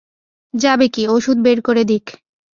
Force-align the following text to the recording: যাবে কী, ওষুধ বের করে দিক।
যাবে 0.53 0.87
কী, 0.87 1.03
ওষুধ 1.07 1.37
বের 1.45 1.59
করে 1.61 1.83
দিক। 1.83 2.05